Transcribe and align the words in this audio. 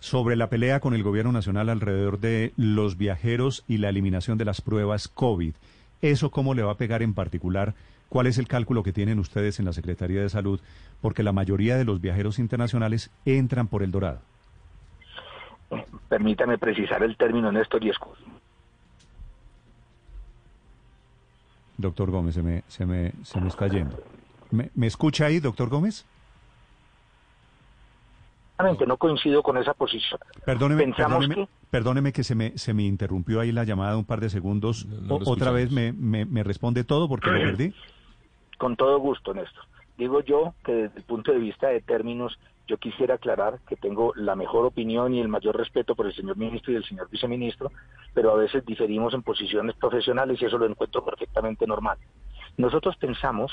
Sobre 0.00 0.36
la 0.36 0.48
pelea 0.48 0.80
con 0.80 0.94
el 0.94 1.02
gobierno 1.02 1.32
nacional 1.32 1.68
alrededor 1.68 2.18
de 2.18 2.52
los 2.56 2.96
viajeros 2.96 3.64
y 3.66 3.78
la 3.78 3.88
eliminación 3.88 4.38
de 4.38 4.44
las 4.44 4.60
pruebas 4.60 5.08
COVID. 5.08 5.54
¿Eso 6.02 6.30
cómo 6.30 6.54
le 6.54 6.62
va 6.62 6.72
a 6.72 6.76
pegar 6.76 7.02
en 7.02 7.14
particular? 7.14 7.74
¿Cuál 8.08 8.26
es 8.26 8.38
el 8.38 8.46
cálculo 8.46 8.82
que 8.82 8.92
tienen 8.92 9.18
ustedes 9.18 9.58
en 9.58 9.64
la 9.64 9.72
Secretaría 9.72 10.20
de 10.20 10.28
Salud? 10.28 10.60
Porque 11.00 11.22
la 11.22 11.32
mayoría 11.32 11.76
de 11.76 11.84
los 11.84 12.00
viajeros 12.00 12.38
internacionales 12.38 13.10
entran 13.24 13.68
por 13.68 13.82
el 13.82 13.90
Dorado. 13.90 14.20
Permítame 16.08 16.58
precisar 16.58 17.02
el 17.02 17.16
término, 17.16 17.50
Néstor, 17.50 17.82
y 17.84 17.90
escudo. 17.90 18.16
Doctor 21.78 22.10
Gómez, 22.10 22.34
se 22.34 22.42
me, 22.42 22.62
se 22.68 22.86
me, 22.86 23.12
se 23.22 23.40
me 23.40 23.48
está 23.48 23.66
yendo. 23.66 23.98
¿Me, 24.50 24.70
¿Me 24.74 24.86
escucha 24.86 25.26
ahí, 25.26 25.40
doctor 25.40 25.68
Gómez? 25.68 26.06
No 28.86 28.96
coincido 28.96 29.42
con 29.42 29.56
esa 29.58 29.74
posición. 29.74 30.20
Perdóneme, 30.44 30.92
que... 30.92 31.48
perdóneme 31.70 32.12
que 32.12 32.24
se 32.24 32.34
me, 32.34 32.56
se 32.56 32.74
me 32.74 32.84
interrumpió 32.84 33.40
ahí 33.40 33.52
la 33.52 33.64
llamada 33.64 33.96
un 33.96 34.04
par 34.04 34.20
de 34.20 34.30
segundos. 34.30 34.86
Otra 35.08 35.50
vez 35.50 35.70
me, 35.70 35.92
me, 35.92 36.42
responde 36.42 36.84
todo 36.84 37.08
porque 37.08 37.30
lo 37.30 37.38
perdí. 37.38 37.74
Con 38.58 38.76
todo 38.76 38.98
gusto, 38.98 39.34
Néstor. 39.34 39.64
Digo 39.98 40.20
yo 40.22 40.54
que 40.64 40.72
desde 40.72 40.98
el 40.98 41.04
punto 41.04 41.32
de 41.32 41.38
vista 41.38 41.68
de 41.68 41.80
términos, 41.80 42.38
yo 42.66 42.78
quisiera 42.78 43.14
aclarar 43.14 43.60
que 43.68 43.76
tengo 43.76 44.12
la 44.14 44.34
mejor 44.34 44.64
opinión 44.66 45.14
y 45.14 45.20
el 45.20 45.28
mayor 45.28 45.56
respeto 45.56 45.94
por 45.94 46.06
el 46.06 46.14
señor 46.14 46.36
ministro 46.36 46.72
y 46.72 46.76
el 46.76 46.84
señor 46.84 47.08
viceministro, 47.10 47.70
pero 48.12 48.32
a 48.32 48.36
veces 48.36 48.64
diferimos 48.64 49.14
en 49.14 49.22
posiciones 49.22 49.76
profesionales 49.76 50.40
y 50.40 50.46
eso 50.46 50.58
lo 50.58 50.66
encuentro 50.66 51.04
perfectamente 51.04 51.66
normal. 51.66 51.98
Nosotros 52.56 52.96
pensamos 52.96 53.52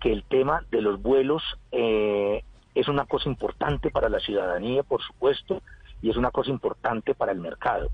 que 0.00 0.12
el 0.12 0.24
tema 0.24 0.64
de 0.70 0.82
los 0.82 1.00
vuelos 1.00 1.42
eh, 1.70 2.42
es 2.74 2.88
una 2.88 3.04
cosa 3.06 3.28
importante 3.28 3.90
para 3.90 4.08
la 4.08 4.20
ciudadanía, 4.20 4.82
por 4.82 5.02
supuesto, 5.02 5.62
y 6.00 6.10
es 6.10 6.16
una 6.16 6.30
cosa 6.30 6.50
importante 6.50 7.14
para 7.14 7.32
el 7.32 7.38
mercado. 7.38 7.88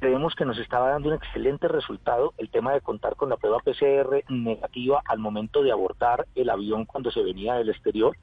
Creemos 0.00 0.34
que 0.34 0.44
nos 0.44 0.58
estaba 0.58 0.90
dando 0.90 1.08
un 1.08 1.14
excelente 1.14 1.68
resultado 1.68 2.34
el 2.38 2.50
tema 2.50 2.72
de 2.72 2.80
contar 2.80 3.16
con 3.16 3.28
la 3.28 3.36
prueba 3.36 3.60
PCR 3.60 4.24
negativa 4.28 5.00
al 5.04 5.18
momento 5.18 5.62
de 5.62 5.72
abordar 5.72 6.26
el 6.34 6.50
avión 6.50 6.84
cuando 6.84 7.10
se 7.10 7.22
venía 7.22 7.54
del 7.54 7.70
exterior, 7.70 8.16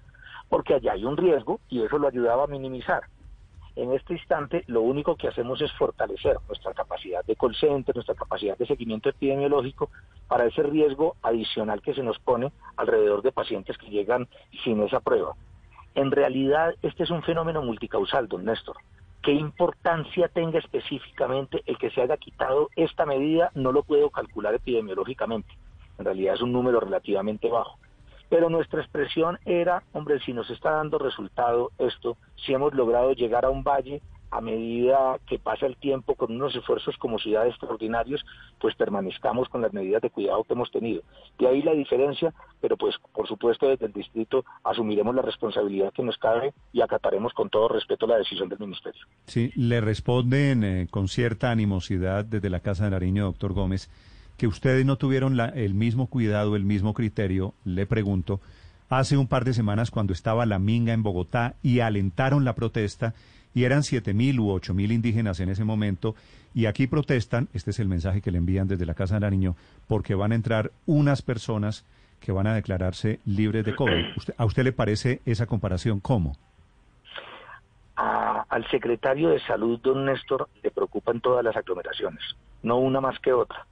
porque 0.50 0.76
allá 0.76 0.94
hay 0.94 1.06
un 1.06 1.18
riesgo 1.18 1.60
y 1.70 1.82
eso 1.82 1.98
lo 1.98 2.08
ayudaba 2.08 2.44
a 2.44 2.48
minimizar. 2.48 3.04
En 3.76 3.92
este 3.92 4.14
instante, 4.14 4.64
lo 4.68 4.82
único 4.82 5.16
que 5.16 5.28
hacemos 5.28 5.60
es 5.62 5.72
fortalecer 5.74 6.38
nuestra 6.48 6.74
capacidad 6.74 7.26
de 7.26 7.36
call 7.36 7.56
center, 7.56 7.96
nuestra 7.96 8.14
capacidad 8.14 8.56
de 8.56 8.68
seguimiento 8.68 9.10
epidemiológico 9.10 9.90
para 10.28 10.46
ese 10.46 10.62
riesgo 10.62 11.16
adicional 11.24 11.82
que 11.82 11.96
se 11.96 12.04
nos 12.04 12.20
pone 12.20 12.52
alrededor 12.78 13.24
de 13.24 13.32
pacientes 13.32 13.78
que 13.80 13.90
llegan 13.90 14.28
sin 14.64 14.84
esa 14.84 15.00
prueba. 15.00 15.34
En 15.96 16.12
realidad, 16.12 16.74
este 16.82 17.04
es 17.04 17.12
un 17.12 17.22
fenómeno 17.24 17.62
multicausal, 17.62 18.28
don 18.28 18.46
Néstor. 18.46 18.78
¿Qué 19.22 19.32
importancia 19.32 20.28
tenga 20.28 20.60
específicamente 20.60 21.62
el 21.66 21.78
que 21.78 21.92
se 21.92 22.02
haya 22.02 22.18
quitado 22.18 22.70
esta 22.76 23.06
medida? 23.06 23.52
No 23.54 23.72
lo 23.72 23.84
puedo 23.84 24.10
calcular 24.10 24.54
epidemiológicamente. 24.56 25.50
En 25.98 26.06
realidad 26.06 26.34
es 26.34 26.42
un 26.42 26.52
número 26.52 26.80
relativamente 26.80 27.50
bajo. 27.50 27.78
Pero 28.30 28.50
nuestra 28.50 28.82
expresión 28.82 29.38
era, 29.46 29.84
hombre, 29.94 30.20
si 30.22 30.34
nos 30.34 30.50
está 30.50 30.72
dando 30.72 30.98
resultado 30.98 31.72
esto, 31.78 32.18
si 32.36 32.54
hemos 32.54 32.74
logrado 32.74 33.14
llegar 33.14 33.46
a 33.46 33.52
un 33.52 33.64
valle 33.64 34.02
a 34.34 34.42
medida 34.42 35.20
que 35.28 35.38
pasa 35.38 35.68
el 35.68 35.78
tiempo 35.78 36.16
con 36.16 36.32
unos 36.32 36.56
esfuerzos 36.56 36.98
como 36.98 37.20
ciudad 37.20 37.48
extraordinarios, 37.48 38.26
pues 38.60 38.76
permanezcamos 38.76 39.48
con 39.48 39.62
las 39.62 39.74
medidas 39.74 40.02
de 40.02 40.10
cuidado 40.10 40.44
que 40.44 40.54
hemos 40.54 40.72
tenido. 40.72 41.04
De 41.38 41.48
ahí 41.48 41.62
la 41.62 41.74
diferencia, 41.74 42.34
pero 42.60 42.76
pues 42.76 42.96
por 43.14 43.28
supuesto 43.28 43.68
desde 43.68 43.86
el 43.86 43.94
distrito 43.94 44.44
asumiremos 44.64 45.14
la 45.14 45.22
responsabilidad 45.22 45.94
que 45.94 46.02
nos 46.02 46.18
cabe 46.18 46.54
y 46.72 46.82
acataremos 46.82 47.32
con 47.34 47.50
todo 47.50 47.68
respeto 47.68 48.08
la 48.08 48.18
decisión 48.18 48.50
del 48.50 48.58
ministerio. 48.58 49.06
Sí, 49.28 49.52
le 49.56 49.82
responden 49.82 50.64
eh, 50.64 50.88
con 50.90 51.08
cierta 51.08 51.52
animosidad 51.52 52.26
desde 52.26 52.50
la 52.50 52.60
Casa 52.60 52.86
de 52.86 52.92
Nariño, 52.92 53.26
doctor 53.26 53.54
Gómez, 53.54 53.92
que 54.38 54.48
ustedes 54.48 54.84
no 54.84 54.98
tuvieron 54.98 55.40
el 55.40 55.76
mismo 55.76 56.08
cuidado, 56.08 56.56
el 56.56 56.66
mismo 56.66 56.96
criterio, 56.96 57.54
le 57.66 57.86
pregunto, 57.86 58.40
hace 59.00 59.18
un 59.18 59.28
par 59.28 59.46
de 59.46 59.54
semanas 59.54 59.92
cuando 59.92 60.14
estaba 60.14 60.46
la 60.46 60.60
minga 60.60 60.94
en 60.94 61.04
Bogotá 61.04 61.56
y 61.62 61.80
alentaron 61.80 62.46
la 62.46 62.56
protesta 62.56 63.14
y 63.54 63.64
eran 63.64 63.84
siete 63.84 64.14
mil 64.14 64.40
u 64.40 64.52
ocho 64.52 64.74
mil 64.74 64.92
indígenas 64.92 65.40
en 65.40 65.50
ese 65.50 65.64
momento 65.64 66.16
y 66.54 66.68
aquí 66.68 66.88
protestan, 66.88 67.50
este 67.54 67.72
es 67.72 67.80
el 67.80 67.88
mensaje 67.88 68.22
que 68.22 68.32
le 68.32 68.38
envían 68.38 68.68
desde 68.68 68.86
la 68.86 68.94
Casa 68.94 69.16
de 69.16 69.22
Nariño, 69.22 69.56
porque 69.88 70.16
van 70.16 70.32
a 70.32 70.36
entrar 70.36 70.72
unas 70.86 71.22
personas 71.22 71.86
que 72.20 72.32
van 72.32 72.48
a 72.48 72.54
declararse 72.54 73.20
libres 73.26 73.66
de 73.66 73.76
COVID. 73.76 74.06
¿A 74.38 74.46
usted 74.46 74.64
le 74.64 74.72
parece 74.72 75.22
esa 75.26 75.46
comparación 75.46 76.00
cómo? 76.00 76.38
al 77.96 78.68
secretario 78.70 79.30
de 79.30 79.40
Salud, 79.40 79.80
don 79.82 80.06
Néstor, 80.06 80.48
le 80.62 80.70
preocupan 80.70 81.22
todas 81.22 81.44
las 81.44 81.56
aglomeraciones, 81.56 82.22
no 82.62 82.78
una 82.78 83.02
más 83.02 83.20
que 83.20 83.34
otra. 83.34 83.66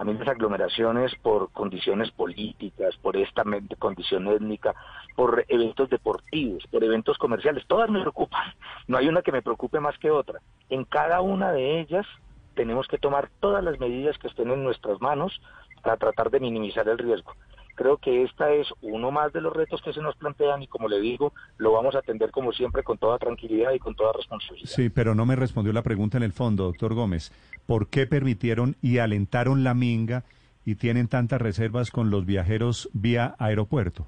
A 0.00 0.04
mí 0.04 0.14
las 0.14 0.28
aglomeraciones 0.28 1.14
por 1.16 1.52
condiciones 1.52 2.10
políticas, 2.10 2.96
por 3.02 3.18
esta 3.18 3.44
condición 3.78 4.28
étnica, 4.28 4.74
por 5.14 5.44
eventos 5.46 5.90
deportivos, 5.90 6.66
por 6.70 6.82
eventos 6.82 7.18
comerciales, 7.18 7.66
todas 7.66 7.90
me 7.90 8.00
preocupan. 8.00 8.54
No 8.88 8.96
hay 8.96 9.08
una 9.08 9.20
que 9.20 9.30
me 9.30 9.42
preocupe 9.42 9.78
más 9.78 9.98
que 9.98 10.10
otra. 10.10 10.40
En 10.70 10.86
cada 10.86 11.20
una 11.20 11.52
de 11.52 11.80
ellas 11.80 12.06
tenemos 12.54 12.88
que 12.88 12.96
tomar 12.96 13.28
todas 13.40 13.62
las 13.62 13.78
medidas 13.78 14.16
que 14.16 14.28
estén 14.28 14.50
en 14.50 14.64
nuestras 14.64 15.02
manos 15.02 15.38
para 15.82 15.98
tratar 15.98 16.30
de 16.30 16.40
minimizar 16.40 16.88
el 16.88 16.96
riesgo. 16.96 17.34
Creo 17.80 17.96
que 17.96 18.24
esta 18.24 18.52
es 18.52 18.68
uno 18.82 19.10
más 19.10 19.32
de 19.32 19.40
los 19.40 19.56
retos 19.56 19.80
que 19.80 19.94
se 19.94 20.02
nos 20.02 20.14
plantean 20.14 20.62
y 20.62 20.66
como 20.66 20.86
le 20.86 21.00
digo, 21.00 21.32
lo 21.56 21.72
vamos 21.72 21.94
a 21.94 22.00
atender 22.00 22.30
como 22.30 22.52
siempre 22.52 22.82
con 22.82 22.98
toda 22.98 23.16
tranquilidad 23.16 23.72
y 23.72 23.78
con 23.78 23.94
toda 23.94 24.12
responsabilidad. 24.12 24.68
Sí, 24.68 24.90
pero 24.90 25.14
no 25.14 25.24
me 25.24 25.34
respondió 25.34 25.72
la 25.72 25.80
pregunta 25.80 26.18
en 26.18 26.22
el 26.22 26.34
fondo, 26.34 26.64
doctor 26.64 26.92
Gómez. 26.92 27.32
¿Por 27.64 27.88
qué 27.88 28.06
permitieron 28.06 28.76
y 28.82 28.98
alentaron 28.98 29.64
la 29.64 29.72
minga 29.72 30.24
y 30.66 30.74
tienen 30.74 31.08
tantas 31.08 31.40
reservas 31.40 31.90
con 31.90 32.10
los 32.10 32.26
viajeros 32.26 32.90
vía 32.92 33.34
aeropuerto? 33.38 34.06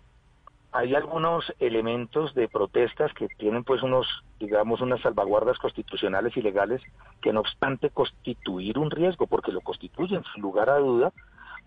Hay 0.72 0.94
algunos 0.94 1.50
elementos 1.58 2.34
de 2.34 2.48
protestas 2.48 3.10
que 3.14 3.26
tienen 3.38 3.64
pues 3.64 3.82
unos, 3.82 4.06
digamos, 4.38 4.82
unas 4.82 5.00
salvaguardas 5.00 5.58
constitucionales 5.58 6.36
y 6.36 6.42
legales 6.42 6.82
que 7.22 7.32
no 7.32 7.40
obstante 7.40 7.88
constituir 7.88 8.78
un 8.78 8.90
riesgo, 8.90 9.26
porque 9.26 9.50
lo 9.50 9.62
constituyen 9.62 10.22
sin 10.34 10.42
lugar 10.42 10.68
a 10.68 10.76
duda, 10.76 11.10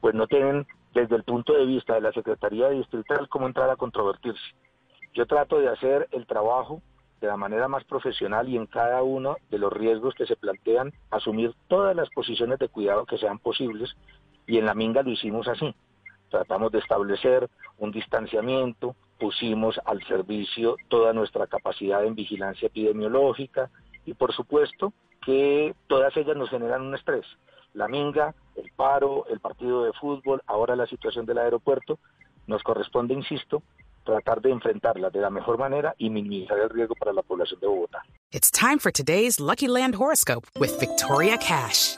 pues 0.02 0.14
no 0.14 0.28
tienen 0.28 0.68
desde 0.96 1.18
el 1.18 1.24
punto 1.24 1.54
de 1.54 1.66
vista 1.66 1.94
de 1.94 2.02
la 2.02 2.14
Secretaría 2.14 2.70
Distrital 2.70 3.28
cómo 3.28 3.48
entrar 3.48 3.70
a 3.70 3.76
controvertirse. 3.76 4.56
Yo 5.14 5.28
trato 5.28 5.60
de 5.60 5.68
hacer 5.68 6.08
el 6.12 6.26
trabajo 6.26 6.82
de 7.20 7.28
la 7.28 7.36
manera 7.36 7.68
más 7.68 7.84
profesional 7.84 8.48
y 8.48 8.56
en 8.56 8.66
cada 8.66 9.04
uno 9.04 9.36
de 9.50 9.60
los 9.60 9.74
riesgos 9.74 10.16
que 10.16 10.26
se 10.26 10.38
plantean, 10.38 10.94
asumir 11.12 11.54
todas 11.68 11.96
las 11.98 12.10
posiciones 12.12 12.60
de 12.60 12.70
cuidado 12.70 13.06
que 13.06 13.18
sean 13.18 13.40
posibles 13.40 13.94
y 14.48 14.58
en 14.58 14.66
la 14.66 14.74
Minga 14.74 15.04
lo 15.04 15.12
hicimos 15.12 15.50
así. 15.50 15.76
Tratamos 16.30 16.72
de 16.72 16.80
establecer 16.80 17.50
un 17.78 17.92
distanciamiento, 17.92 18.96
pusimos 19.20 19.78
al 19.86 20.02
servicio 20.08 20.78
toda 20.88 21.12
nuestra 21.12 21.46
capacidad 21.48 22.06
en 22.06 22.16
vigilancia 22.16 22.68
epidemiológica 22.68 23.70
y 24.06 24.14
por 24.14 24.34
supuesto 24.34 24.94
que 25.26 25.76
todas 25.88 26.16
ellas 26.16 26.38
nos 26.38 26.50
generan 26.50 26.84
un 26.84 26.96
estrés 26.96 27.26
la 27.76 27.88
minga, 27.88 28.34
el 28.56 28.72
paro, 28.76 29.26
el 29.28 29.40
partido 29.40 29.84
de 29.84 29.94
fútbol, 29.94 30.42
ahora 30.48 30.76
la 30.76 30.88
situación 30.88 31.26
del 31.26 31.38
aeropuerto, 31.38 32.00
nos 32.48 32.64
corresponde, 32.64 33.14
insisto, 33.14 33.64
tratar 34.04 34.42
de 34.42 34.52
enfrentarla 34.52 35.10
de 35.10 35.20
la 35.20 35.30
mejor 35.30 35.58
manera 35.58 35.96
y 35.98 36.10
minimizar 36.10 36.60
el 36.60 36.70
riesgo 36.70 36.96
para 36.96 37.12
la 37.12 37.24
población 37.24 37.60
de 37.60 37.68
Bogotá. 37.68 38.04
It's 38.32 38.52
time 38.52 38.80
for 38.80 38.92
today's 38.92 39.40
Lucky 39.40 39.68
Land 39.68 39.96
horoscope 39.96 40.48
with 40.60 40.78
Victoria 40.80 41.38
Cash. 41.38 41.98